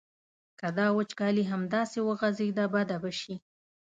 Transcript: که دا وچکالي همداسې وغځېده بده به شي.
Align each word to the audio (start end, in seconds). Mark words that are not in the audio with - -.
که 0.59 0.67
دا 0.77 0.87
وچکالي 0.97 1.43
همداسې 1.51 1.97
وغځېده 2.03 2.65
بده 2.73 2.97
به 3.03 3.11
شي. 3.19 3.35